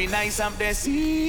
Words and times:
Come 0.00 0.08
fi 0.08 0.12
nice 0.12 0.40
up 0.40 0.56
the 0.56 0.72
sea 0.74 1.19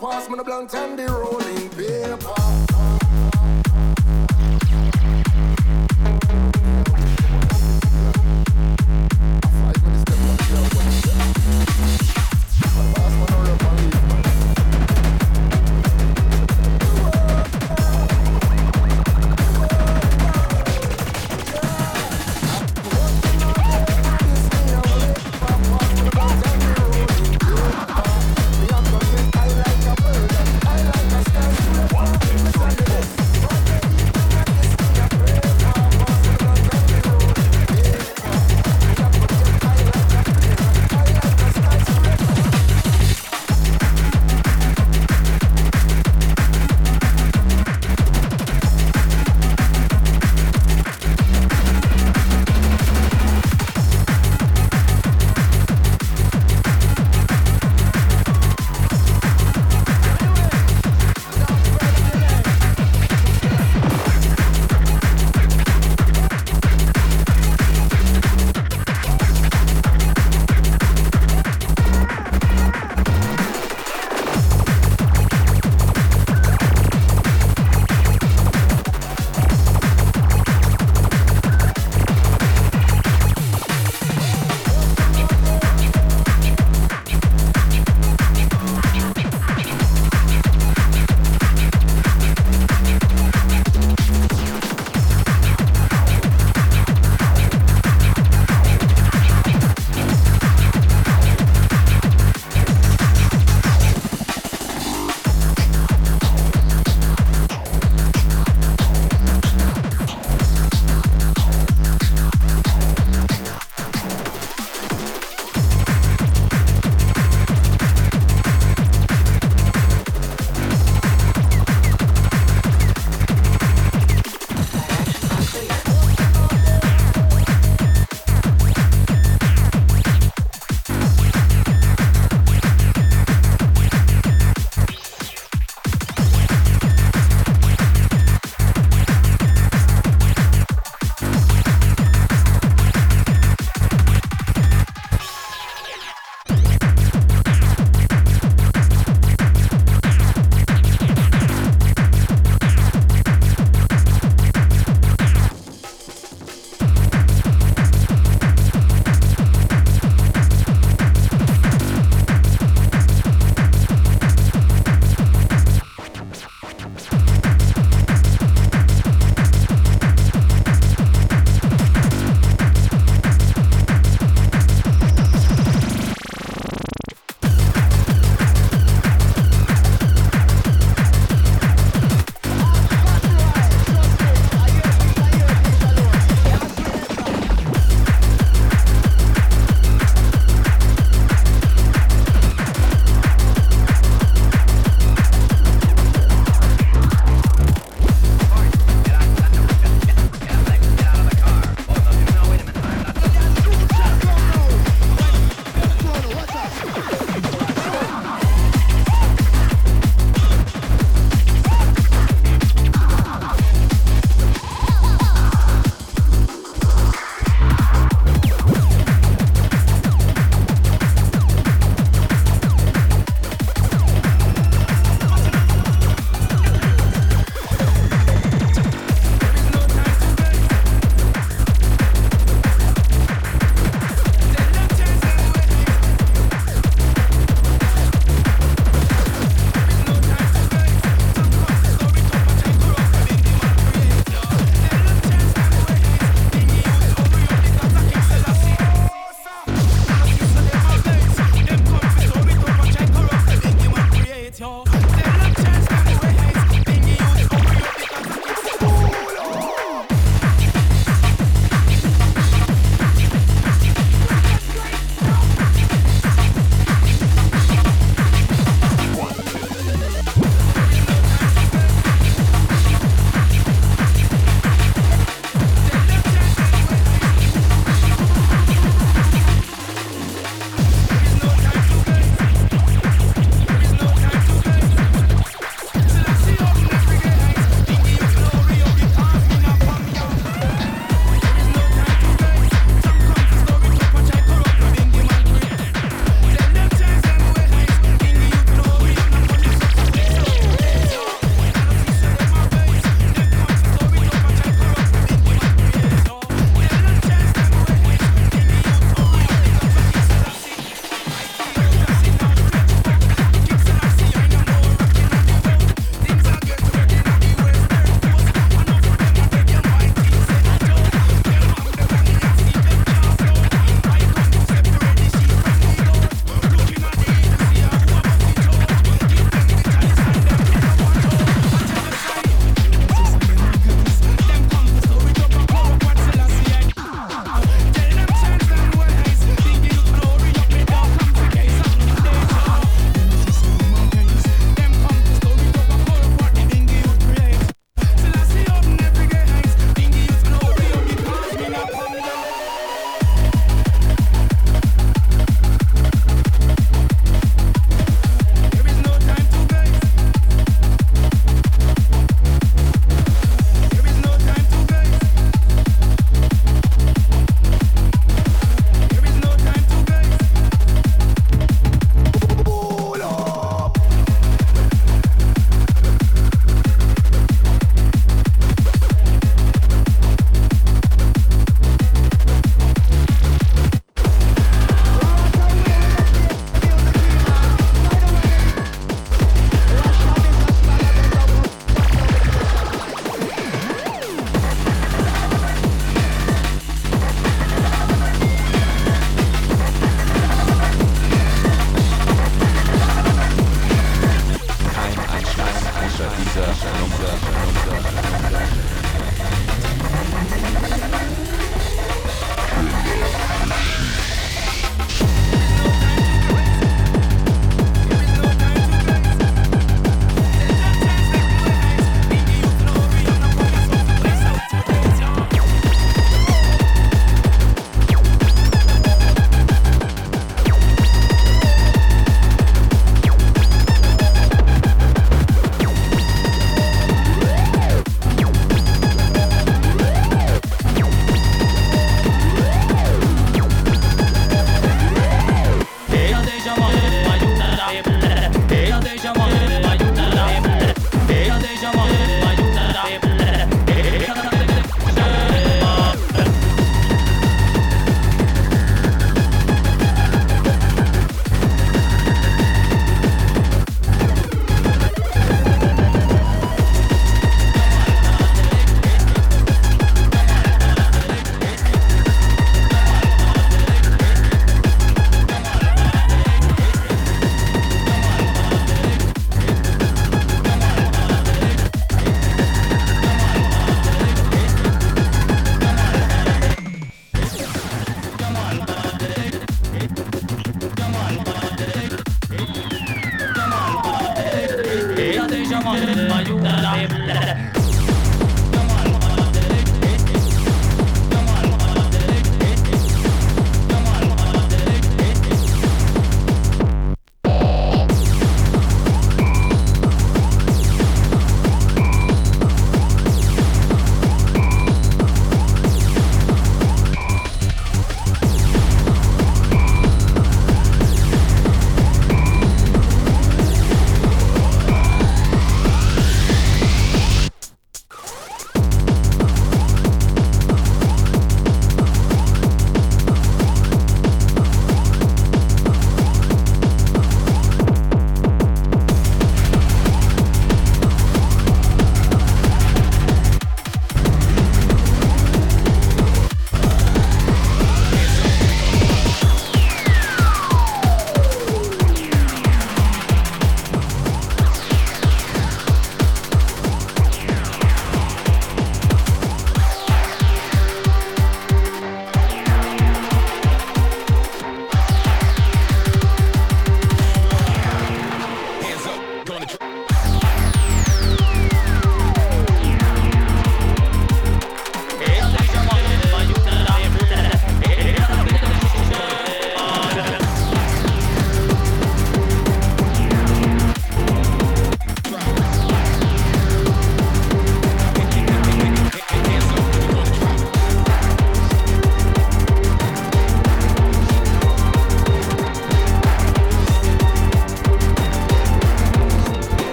pass 0.00 0.30
me 0.30 0.36
the 0.36 0.44
blunt 0.44 0.74
and 0.74 0.98
the 0.98 1.06
rolling 1.06 1.49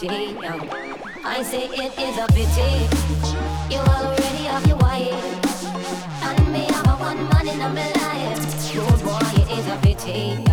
pity. 0.00 0.36
I 1.24 1.42
say 1.42 1.64
it 1.64 1.98
is 1.98 2.18
a 2.18 2.26
pity. 2.28 2.86
You 3.72 3.80
already 3.80 4.44
have 4.44 4.66
your 4.66 4.76
wife, 4.76 5.12
and 6.22 6.52
me 6.52 6.64
have 6.66 6.86
a 6.86 6.96
one 7.00 7.28
man 7.30 7.48
in 7.48 7.58
my 7.58 7.68
life. 7.72 8.42
Oh 8.78 8.96
boy, 9.04 9.40
it 9.40 9.48
is 9.58 9.66
a 9.68 9.76
pity. 9.80 10.44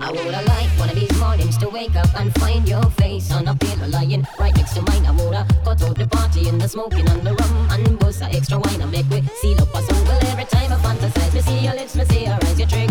I 0.00 0.10
woulda 0.10 0.42
liked 0.42 0.78
one 0.78 0.88
of 0.88 0.94
these 0.94 1.18
mornings 1.20 1.58
to 1.58 1.68
wake 1.68 1.96
up 1.96 2.08
and 2.18 2.34
find 2.40 2.66
your 2.66 2.82
face 2.92 3.30
on 3.30 3.46
a 3.46 3.54
pillow 3.54 3.88
lying 3.88 4.26
right 4.38 4.56
next 4.56 4.72
to 4.74 4.82
mine. 4.82 5.04
I 5.04 5.10
woulda 5.10 5.46
got 5.64 5.82
out 5.82 5.98
the 5.98 6.06
party 6.06 6.48
and 6.48 6.58
the 6.58 6.68
smoking 6.68 7.06
and 7.08 7.22
the 7.26 7.34
rum 7.34 7.68
and 7.72 7.98
bust 7.98 8.22
extra 8.22 8.58
wine 8.58 8.80
and 8.80 8.90
make 8.90 9.08
me 9.10 9.22
seal 9.40 9.60
up 9.60 9.74
a 9.74 9.82
song. 9.82 10.04
Well, 10.06 10.20
every 10.28 10.46
time 10.46 10.72
I 10.72 10.76
fantasize, 10.76 11.34
me 11.34 11.40
see 11.42 11.58
your 11.58 11.74
lips, 11.74 11.94
me 11.94 12.04
see 12.06 12.24
your 12.24 12.34
eyes, 12.34 12.58
your 12.58 12.68
trigger. 12.68 12.87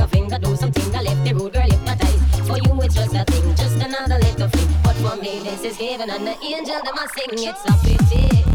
This 5.58 5.72
is 5.72 5.90
heaven 5.90 6.12
and 6.12 6.28
the 6.28 6.38
angel 6.46 6.76
that 6.76 6.94
must 6.94 7.16
sing. 7.16 7.30
It's 7.32 7.66
a 7.66 7.74
pity. 7.84 8.47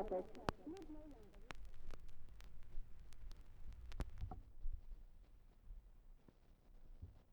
The 0.00 0.49